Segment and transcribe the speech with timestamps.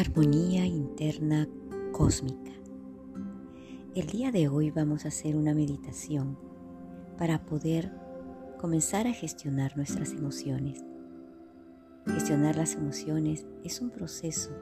[0.00, 1.46] Armonía interna
[1.92, 2.52] cósmica.
[3.94, 6.38] El día de hoy vamos a hacer una meditación
[7.18, 7.92] para poder
[8.58, 10.82] comenzar a gestionar nuestras emociones.
[12.06, 14.52] Gestionar las emociones es un proceso.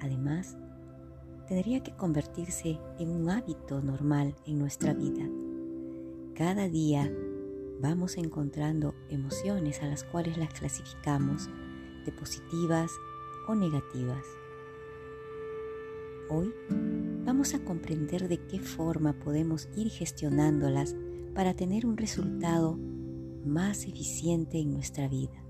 [0.00, 0.56] Además,
[1.48, 5.28] tendría que convertirse en un hábito normal en nuestra vida.
[6.36, 7.12] Cada día
[7.80, 11.50] vamos encontrando emociones a las cuales las clasificamos
[12.04, 12.92] de positivas
[13.46, 14.24] o negativas.
[16.30, 16.54] Hoy
[17.24, 20.96] vamos a comprender de qué forma podemos ir gestionándolas
[21.34, 22.78] para tener un resultado
[23.44, 25.44] más eficiente en nuestra vida.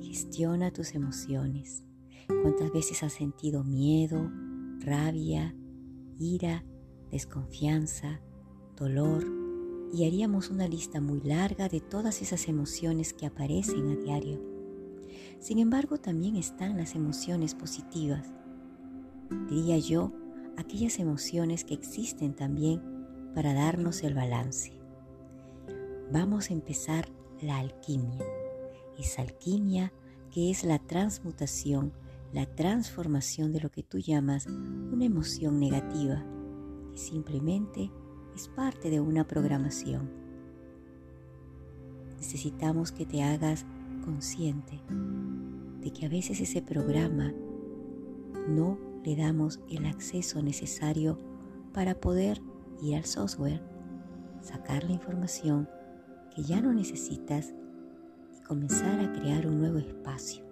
[0.00, 1.82] Gestiona tus emociones.
[2.42, 4.30] ¿Cuántas veces has sentido miedo,
[4.78, 5.54] rabia,
[6.18, 6.64] ira,
[7.10, 8.20] desconfianza,
[8.76, 9.26] dolor?
[9.92, 14.49] Y haríamos una lista muy larga de todas esas emociones que aparecen a diario.
[15.38, 18.32] Sin embargo, también están las emociones positivas.
[19.48, 20.12] Diría yo,
[20.56, 22.82] aquellas emociones que existen también
[23.34, 24.72] para darnos el balance.
[26.12, 27.08] Vamos a empezar
[27.40, 28.24] la alquimia.
[28.98, 29.92] Esa alquimia
[30.30, 31.92] que es la transmutación,
[32.32, 36.24] la transformación de lo que tú llamas una emoción negativa,
[36.92, 37.90] que simplemente
[38.34, 40.10] es parte de una programación.
[42.16, 43.64] Necesitamos que te hagas
[44.00, 44.80] consciente
[45.80, 47.32] de que a veces ese programa
[48.48, 51.18] no le damos el acceso necesario
[51.72, 52.40] para poder
[52.82, 53.62] ir al software,
[54.42, 55.68] sacar la información
[56.34, 57.54] que ya no necesitas
[58.36, 60.44] y comenzar a crear un nuevo espacio,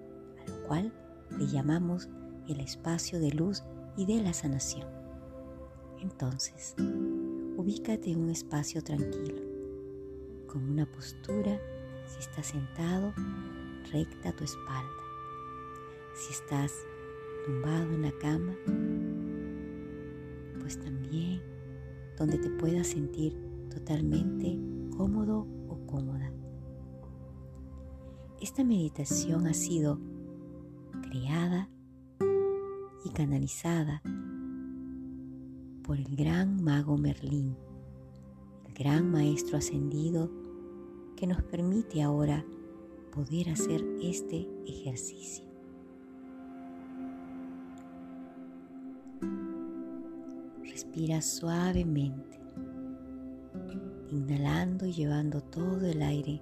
[0.47, 0.93] a lo cual
[1.39, 2.09] le llamamos
[2.49, 3.63] el espacio de luz
[3.97, 4.87] y de la sanación.
[6.01, 6.75] Entonces,
[7.57, 9.43] ubícate en un espacio tranquilo,
[10.47, 11.59] con una postura,
[12.09, 13.13] si estás sentado,
[13.93, 14.89] recta tu espalda.
[16.15, 16.73] Si estás
[17.45, 18.55] tumbado en la cama,
[20.59, 21.43] pues también
[22.17, 23.39] donde te puedas sentir
[23.71, 24.59] totalmente
[24.97, 26.33] cómodo o cómoda.
[28.41, 30.01] Esta meditación ha sido
[31.03, 31.69] creada
[33.05, 34.03] y canalizada
[35.83, 37.57] por el gran mago Merlín,
[38.67, 40.48] el gran maestro ascendido
[41.19, 42.45] que nos permite ahora
[43.13, 45.45] poder hacer este ejercicio.
[50.63, 52.39] Respira suavemente,
[54.13, 56.41] inhalando y llevando todo el aire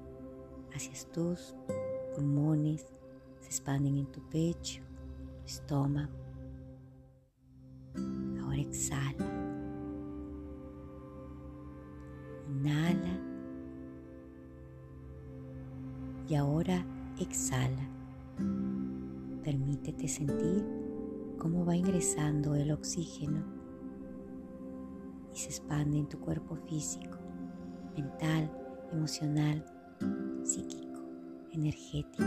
[0.74, 1.54] hacia tus
[2.14, 2.84] pulmones,
[3.40, 4.82] se expanden en tu pecho,
[5.46, 6.12] estómago.
[8.42, 9.25] Ahora exhala.
[16.28, 16.84] Y ahora
[17.20, 17.88] exhala.
[19.44, 20.64] Permítete sentir
[21.38, 23.44] cómo va ingresando el oxígeno
[25.32, 27.18] y se expande en tu cuerpo físico,
[27.96, 28.50] mental,
[28.92, 29.64] emocional,
[30.42, 31.00] psíquico,
[31.52, 32.24] energético,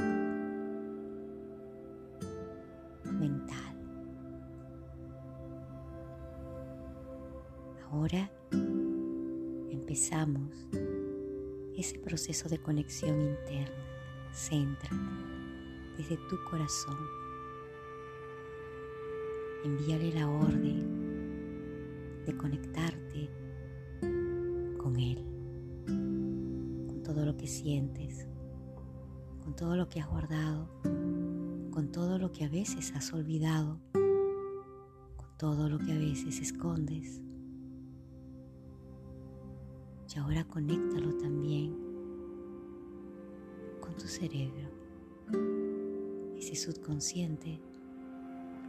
[12.10, 13.86] proceso de conexión interna.
[14.34, 14.96] Céntrate
[15.96, 16.98] desde tu corazón.
[19.64, 23.30] Envíale la orden de conectarte
[24.80, 25.24] con Él,
[25.86, 28.28] con todo lo que sientes,
[29.44, 35.38] con todo lo que has guardado, con todo lo que a veces has olvidado, con
[35.38, 37.22] todo lo que a veces escondes.
[40.12, 41.89] Y ahora conéctalo también
[44.00, 44.70] tu cerebro,
[46.38, 47.60] ese subconsciente,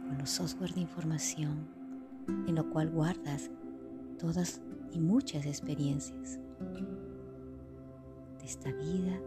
[0.07, 1.67] con los software de información
[2.47, 3.49] en lo cual guardas
[4.19, 4.61] todas
[4.91, 6.37] y muchas experiencias
[8.39, 9.21] de esta vida,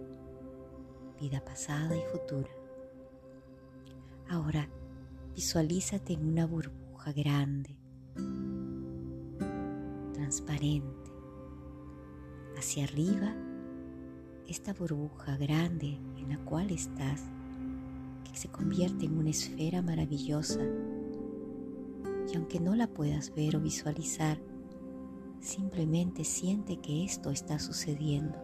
[1.18, 2.50] vida pasada y futura.
[4.28, 4.68] Ahora
[5.34, 7.76] visualízate en una burbuja grande,
[10.12, 11.10] transparente.
[12.56, 13.34] Hacia arriba,
[14.48, 17.22] esta burbuja grande en la cual estás,
[18.24, 20.60] que se convierte en una esfera maravillosa
[22.32, 24.38] y aunque no la puedas ver o visualizar,
[25.40, 28.36] simplemente siente que esto está sucediendo.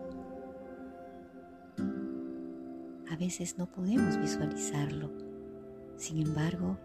[3.11, 5.11] A veces no podemos visualizarlo,
[5.97, 6.79] sin embargo,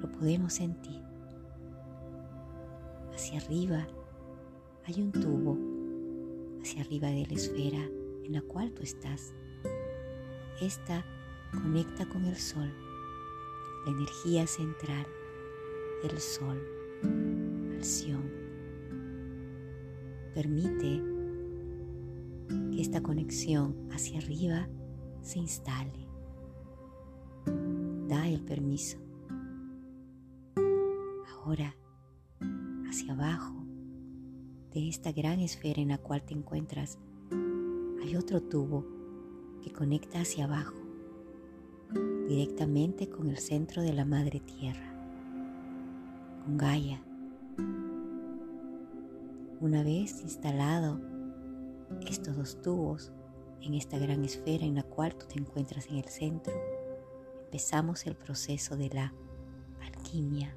[0.00, 1.02] lo podemos sentir.
[3.12, 3.86] Hacia arriba
[4.86, 5.58] hay un tubo,
[6.62, 7.88] hacia arriba de la esfera
[8.28, 9.34] en la cual tú estás.
[10.60, 11.04] Esta
[11.52, 12.70] conecta con el sol
[13.84, 15.06] la energía central
[16.02, 16.60] del sol,
[17.76, 18.30] acción.
[20.34, 21.02] Permite
[22.70, 24.68] que esta conexión hacia arriba
[25.22, 26.06] se instale.
[28.08, 28.98] Da el permiso.
[31.30, 31.74] Ahora,
[32.88, 33.64] hacia abajo
[34.72, 36.98] de esta gran esfera en la cual te encuentras,
[38.08, 38.86] hay otro tubo
[39.62, 40.78] que conecta hacia abajo,
[42.26, 44.94] directamente con el centro de la Madre Tierra,
[46.42, 47.02] con Gaia.
[49.60, 50.98] Una vez instalado
[52.06, 53.12] estos dos tubos
[53.60, 56.54] en esta gran esfera en la cual tú te encuentras en el centro,
[57.44, 59.12] empezamos el proceso de la
[59.82, 60.56] alquimia,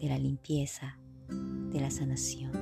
[0.00, 0.96] de la limpieza,
[1.28, 2.52] de la sanación.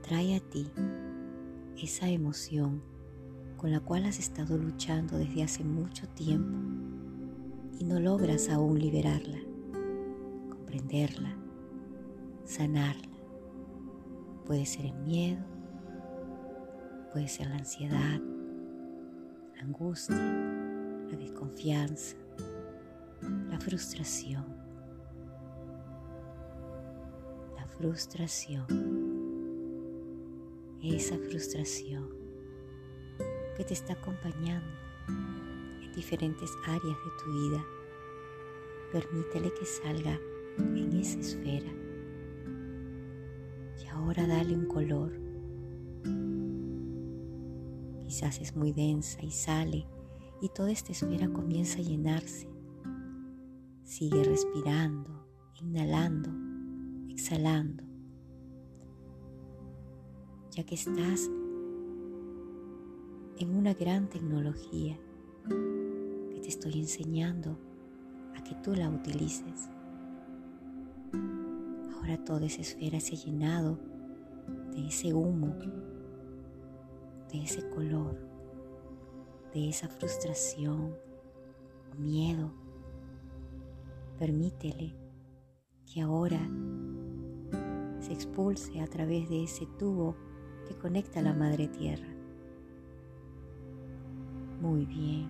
[0.00, 0.66] Trae a ti
[1.82, 2.82] esa emoción
[3.56, 6.58] con la cual has estado luchando desde hace mucho tiempo
[7.78, 9.38] y no logras aún liberarla,
[10.50, 11.36] comprenderla,
[12.44, 13.08] sanarla.
[14.44, 15.44] Puede ser el miedo,
[17.12, 18.20] puede ser la ansiedad,
[19.56, 22.16] la angustia, la desconfianza,
[23.48, 24.44] la frustración.
[27.56, 28.66] La frustración,
[30.82, 32.08] esa frustración
[33.56, 34.68] que te está acompañando
[35.82, 37.64] en diferentes áreas de tu vida.
[38.92, 40.18] Permítele que salga
[40.58, 41.70] en esa esfera.
[43.82, 45.12] Y ahora dale un color.
[48.04, 49.86] Quizás es muy densa y sale
[50.40, 52.48] y toda esta esfera comienza a llenarse.
[53.84, 55.26] Sigue respirando,
[55.60, 56.30] inhalando,
[57.10, 57.89] exhalando.
[60.50, 61.30] Ya que estás
[63.38, 64.98] en una gran tecnología
[65.48, 67.56] que te estoy enseñando
[68.36, 69.70] a que tú la utilices.
[71.94, 73.78] Ahora toda esa esfera se ha llenado
[74.72, 75.54] de ese humo,
[77.30, 78.18] de ese color,
[79.54, 80.96] de esa frustración
[81.92, 82.52] o miedo.
[84.18, 84.96] Permítele
[85.86, 86.40] que ahora
[88.00, 90.16] se expulse a través de ese tubo
[90.70, 92.06] que conecta a la madre tierra.
[94.60, 95.26] Muy bien.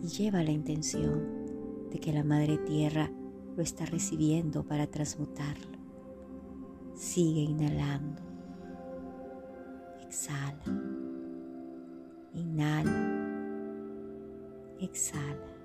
[0.00, 3.10] Y lleva la intención de que la Madre Tierra
[3.56, 5.78] lo está recibiendo para transmutarlo.
[6.94, 8.22] Sigue inhalando.
[10.02, 10.62] Exhala.
[12.34, 13.18] Inhala.
[14.78, 15.56] Exhala.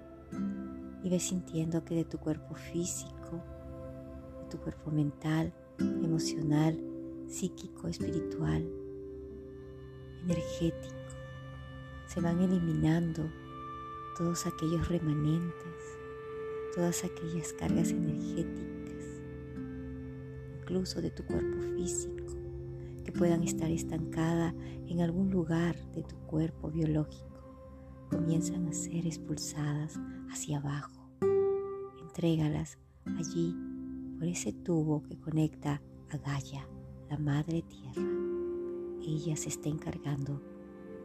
[1.04, 3.44] Y ve sintiendo que de tu cuerpo físico,
[4.42, 6.87] de tu cuerpo mental, emocional,
[7.28, 8.66] psíquico, espiritual,
[10.24, 10.96] energético,
[12.08, 13.30] se van eliminando
[14.18, 15.98] todos aquellos remanentes,
[16.74, 19.22] todas aquellas cargas energéticas,
[20.60, 22.26] incluso de tu cuerpo físico,
[23.04, 24.54] que puedan estar estancadas
[24.88, 27.28] en algún lugar de tu cuerpo biológico,
[28.10, 30.00] comienzan a ser expulsadas
[30.32, 31.10] hacia abajo.
[32.02, 33.56] Entrégalas allí
[34.18, 36.68] por ese tubo que conecta a Gaia,
[37.10, 38.10] la Madre Tierra.
[39.02, 40.42] Ella se está encargando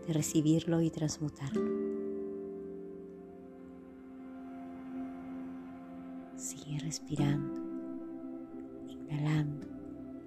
[0.07, 1.63] de recibirlo y transmutarlo.
[6.37, 7.61] Sigue respirando,
[8.89, 9.67] inhalando,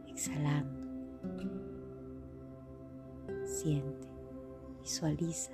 [0.07, 0.85] exhalando.
[3.43, 4.07] Siente,
[4.81, 5.51] visualiza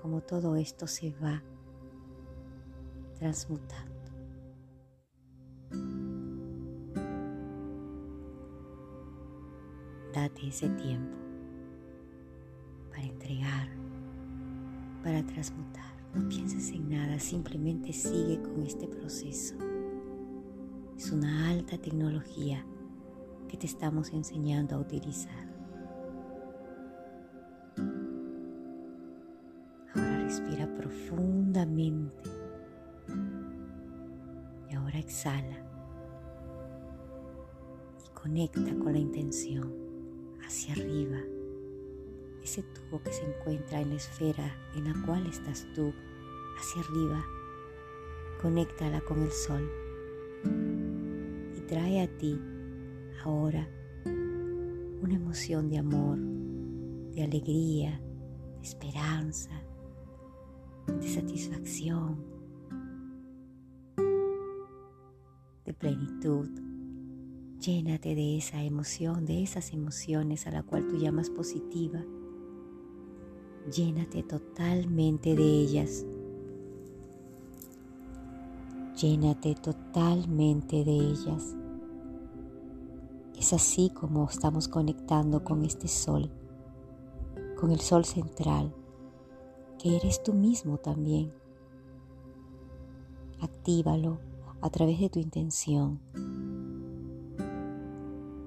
[0.00, 1.42] cómo todo esto se va
[3.18, 3.89] transmutando.
[10.12, 11.16] Date ese tiempo
[12.90, 13.68] para entregar,
[15.04, 15.94] para transmutar.
[16.14, 19.54] No pienses en nada, simplemente sigue con este proceso.
[20.96, 22.66] Es una alta tecnología
[23.48, 25.48] que te estamos enseñando a utilizar.
[29.94, 32.28] Ahora respira profundamente
[34.68, 35.64] y ahora exhala
[38.04, 39.89] y conecta con la intención
[40.60, 41.18] hacia arriba
[42.42, 45.92] ese tubo que se encuentra en la esfera en la cual estás tú,
[46.58, 47.24] hacia arriba,
[48.42, 49.70] conéctala con el sol
[51.56, 52.38] y trae a ti
[53.24, 53.66] ahora
[54.04, 57.98] una emoción de amor, de alegría,
[58.58, 59.62] de esperanza,
[60.86, 62.22] de satisfacción,
[65.64, 66.69] de plenitud.
[67.60, 72.04] Llénate de esa emoción, de esas emociones a la cual tú llamas positiva
[73.70, 76.04] llénate totalmente de ellas.
[79.00, 81.54] Llénate totalmente de ellas.
[83.38, 86.30] Es así como estamos conectando con este sol,
[87.58, 88.74] con el sol central,
[89.78, 91.32] que eres tú mismo también.
[93.40, 94.20] Actívalo
[94.60, 96.00] a través de tu intención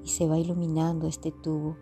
[0.03, 1.77] y se va iluminando este tubo,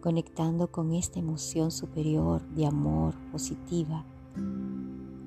[0.00, 4.04] conectando con esta emoción superior de amor positiva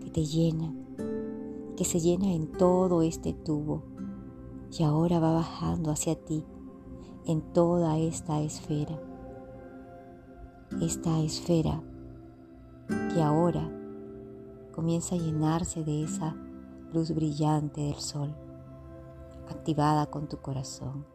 [0.02, 0.74] que te llena,
[1.76, 3.84] que se llena en todo este tubo
[4.78, 6.46] y ahora va bajando hacia ti
[7.26, 9.00] en toda esta esfera.
[10.82, 11.82] Esta esfera
[13.14, 13.70] que ahora
[14.74, 16.36] comienza a llenarse de esa
[16.94, 18.34] luz brillante del sol,
[19.52, 21.06] activada con tu corazón.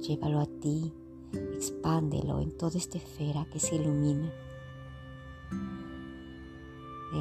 [0.00, 0.92] Llévalo a ti,
[1.54, 4.30] expándelo en toda esta esfera que se ilumina.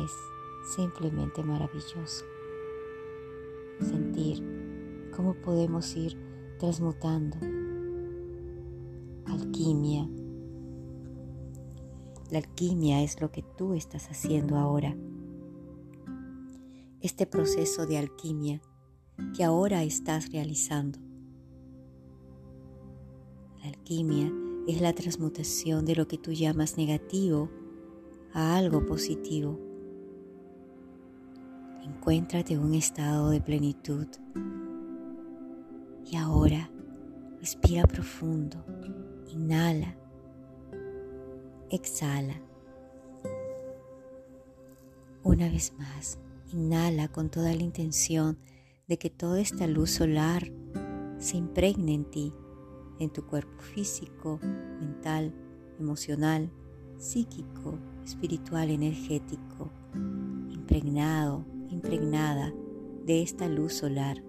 [0.03, 0.12] Es
[0.75, 2.25] simplemente maravilloso
[3.79, 6.17] sentir cómo podemos ir
[6.59, 7.38] transmutando.
[9.25, 10.09] Alquimia.
[12.31, 14.95] La alquimia es lo que tú estás haciendo ahora.
[17.01, 18.62] Este proceso de alquimia
[19.36, 21.00] que ahora estás realizando.
[23.62, 24.32] La alquimia
[24.67, 27.50] es la transmutación de lo que tú llamas negativo
[28.34, 29.60] a algo positivo.
[31.84, 34.08] Encuéntrate en un estado de plenitud
[36.05, 36.70] y ahora
[37.39, 38.63] respira profundo,
[39.27, 39.96] inhala,
[41.70, 42.41] exhala.
[45.24, 46.20] Una vez más,
[46.51, 48.38] inhala con toda la intención
[48.87, 50.51] de que toda esta luz solar
[51.17, 52.33] se impregne en ti,
[52.99, 54.39] en tu cuerpo físico,
[54.79, 55.33] mental,
[55.79, 56.51] emocional,
[56.97, 59.71] psíquico, espiritual, energético,
[60.49, 62.53] impregnado, impregnada
[63.05, 64.21] de esta luz solar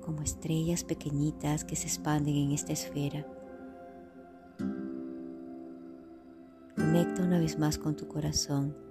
[0.00, 3.26] como estrellas pequeñitas que se expanden en esta esfera.
[6.76, 8.85] Conecta una vez más con tu corazón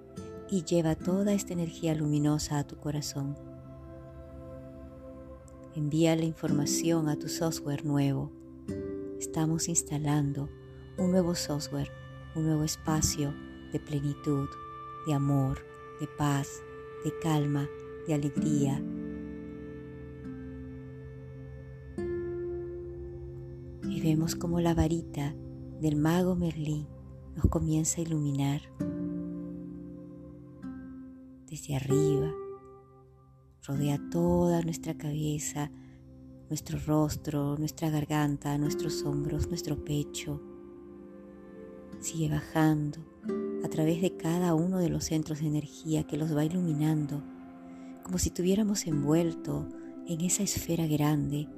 [0.50, 3.36] y lleva toda esta energía luminosa a tu corazón.
[5.74, 8.30] Envía la información a tu software nuevo.
[9.18, 10.48] Estamos instalando
[10.98, 11.90] un nuevo software,
[12.34, 13.34] un nuevo espacio
[13.72, 14.48] de plenitud,
[15.06, 15.58] de amor,
[16.00, 16.48] de paz,
[17.04, 17.68] de calma,
[18.06, 18.82] de alegría,
[24.06, 25.34] vemos como la varita
[25.80, 26.86] del mago Merlín
[27.34, 28.60] nos comienza a iluminar
[31.74, 32.32] arriba,
[33.66, 35.70] rodea toda nuestra cabeza,
[36.48, 40.40] nuestro rostro, nuestra garganta, nuestros hombros, nuestro pecho.
[42.00, 42.98] Sigue bajando
[43.64, 47.22] a través de cada uno de los centros de energía que los va iluminando,
[48.04, 49.68] como si tuviéramos envuelto
[50.06, 51.48] en esa esfera grande.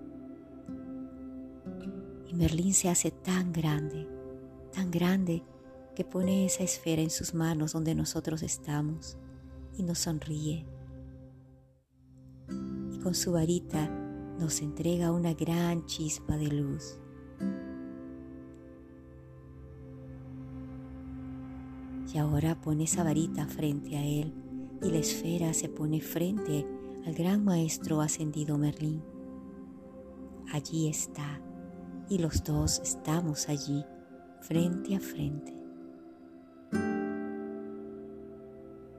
[2.26, 4.08] Y Merlín se hace tan grande,
[4.72, 5.42] tan grande,
[5.94, 9.18] que pone esa esfera en sus manos donde nosotros estamos
[9.76, 10.66] y nos sonríe.
[12.92, 13.88] Y con su varita
[14.38, 16.98] nos entrega una gran chispa de luz.
[22.12, 24.32] Y ahora pone esa varita frente a él
[24.82, 26.66] y la esfera se pone frente
[27.06, 29.02] al gran maestro ascendido Merlín.
[30.52, 31.40] Allí está
[32.08, 33.84] y los dos estamos allí,
[34.40, 35.54] frente a frente.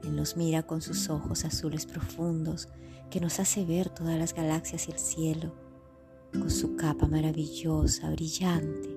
[0.10, 2.68] Él nos mira con sus ojos azules profundos
[3.12, 5.54] que nos hace ver todas las galaxias y el cielo,
[6.34, 8.89] con su capa maravillosa, brillante,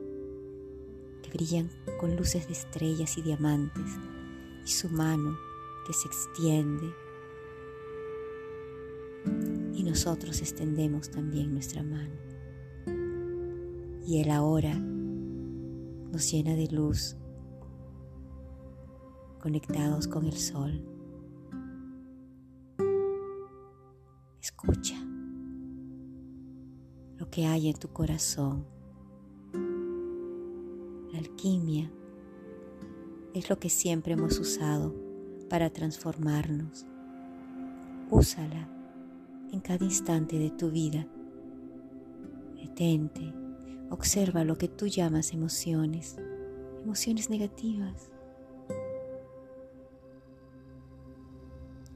[1.23, 3.93] que brillan con luces de estrellas y diamantes,
[4.65, 5.37] y su mano
[5.87, 6.95] que se extiende.
[9.75, 12.33] Y nosotros extendemos también nuestra mano
[14.07, 17.17] y Él ahora nos llena de luz,
[19.41, 20.92] conectados con el sol.
[27.33, 28.65] Que hay en tu corazón.
[31.13, 31.91] La alquimia
[33.35, 34.95] es lo que siempre hemos usado
[35.51, 36.87] para transformarnos.
[38.09, 38.69] Úsala
[39.51, 41.09] en cada instante de tu vida.
[42.55, 43.43] Detente
[43.93, 46.17] Observa lo que tú llamas emociones,
[46.83, 48.11] emociones negativas.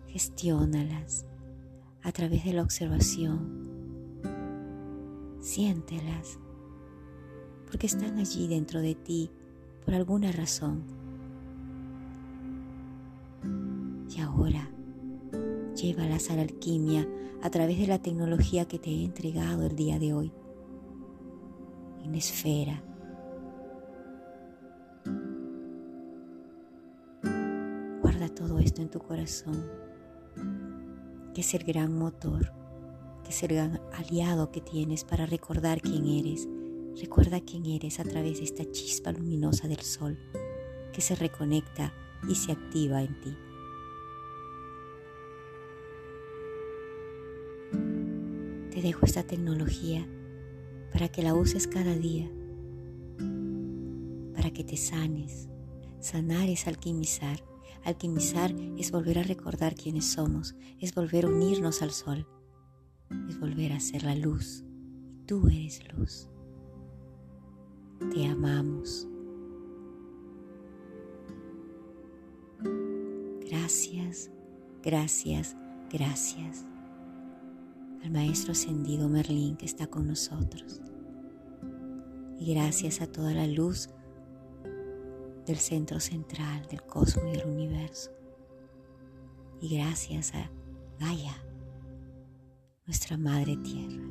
[0.06, 1.24] Gestiónalas
[2.02, 3.75] a través de la observación.
[5.46, 6.40] Siéntelas
[7.66, 9.30] porque están allí dentro de ti
[9.84, 10.82] por alguna razón.
[14.10, 14.68] Y ahora
[15.76, 17.06] llévalas a la alquimia
[17.44, 20.32] a través de la tecnología que te he entregado el día de hoy.
[22.02, 22.82] En esfera.
[28.02, 29.64] Guarda todo esto en tu corazón,
[31.32, 32.52] que es el gran motor,
[33.26, 36.47] que es el gran aliado que tienes para recordar quién eres.
[37.00, 40.16] Recuerda quién eres a través de esta chispa luminosa del sol
[40.92, 41.92] que se reconecta
[42.28, 43.37] y se activa en ti.
[48.71, 50.06] Te dejo esta tecnología
[50.92, 52.30] para que la uses cada día,
[54.37, 55.49] para que te sanes.
[55.99, 57.42] Sanar es alquimizar.
[57.83, 62.26] Alquimizar es volver a recordar quiénes somos, es volver a unirnos al sol,
[63.28, 64.64] es volver a ser la luz.
[65.08, 66.28] Y tú eres luz.
[68.12, 69.08] Te amamos.
[73.48, 74.30] Gracias,
[74.82, 75.56] gracias,
[75.90, 76.64] gracias
[78.02, 80.80] al Maestro Ascendido Merlín que está con nosotros.
[82.38, 83.88] Y gracias a toda la luz
[85.46, 88.10] del centro central del cosmos y del universo.
[89.60, 90.50] Y gracias a
[90.98, 91.34] Gaia,
[92.86, 94.02] nuestra Madre Tierra.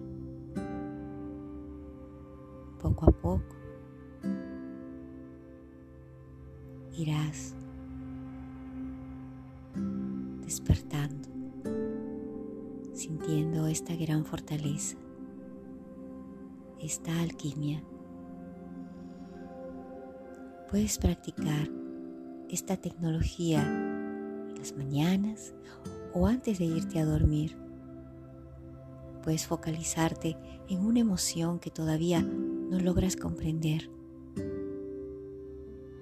[2.81, 3.55] Poco a poco
[6.93, 7.55] irás
[10.41, 11.29] despertando
[12.93, 14.97] sintiendo esta gran fortaleza,
[16.81, 17.83] esta alquimia.
[20.69, 21.69] Puedes practicar
[22.49, 25.53] esta tecnología en las mañanas
[26.13, 27.64] o antes de irte a dormir.
[29.25, 30.37] Puedes focalizarte
[30.69, 33.89] en una emoción que todavía no logras comprender,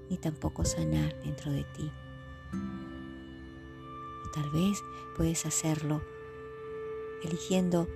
[0.09, 1.89] ni tampoco sanar dentro de ti.
[4.25, 4.77] O tal vez
[5.15, 6.01] puedes hacerlo
[7.23, 7.87] eligiendo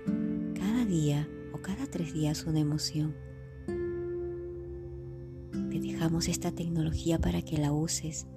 [0.55, 3.13] cada día o cada tres días una emoción.
[5.51, 8.27] Te dejamos esta tecnología para que la uses,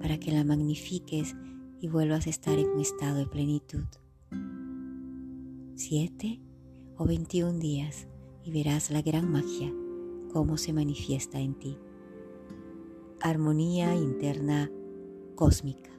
[0.00, 1.34] para que la magnifiques
[1.80, 3.82] y vuelvas a estar en un estado de plenitud.
[5.76, 6.40] Siete
[6.96, 8.06] o veintiún días
[8.44, 9.72] y verás la gran magia,
[10.32, 11.76] cómo se manifiesta en ti.
[13.20, 14.70] Armonía interna
[15.34, 15.90] cósmica.